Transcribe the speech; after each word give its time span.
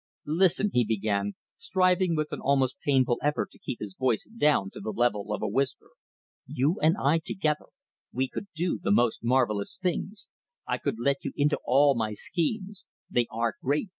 "Listen," 0.25 0.71
he 0.73 0.83
began, 0.83 1.33
striving 1.57 2.15
with 2.15 2.31
an 2.31 2.39
almost 2.41 2.79
painful 2.83 3.19
effort 3.21 3.51
to 3.51 3.59
keep 3.59 3.79
his 3.79 3.95
voice 3.95 4.25
down 4.35 4.71
to 4.71 4.79
the 4.79 4.89
level 4.89 5.31
of 5.31 5.43
a 5.43 5.47
whisper, 5.47 5.91
"you 6.47 6.79
and 6.81 6.95
I 6.97 7.19
together, 7.23 7.67
we 8.11 8.27
could 8.27 8.47
do 8.55 8.79
the 8.81 8.89
most 8.89 9.23
marvellous 9.23 9.77
things. 9.77 10.29
I 10.65 10.79
could 10.79 10.97
let 10.97 11.23
you 11.23 11.33
into 11.35 11.59
all 11.65 11.93
my 11.93 12.13
schemes. 12.13 12.87
They 13.11 13.27
are 13.29 13.57
great. 13.61 13.89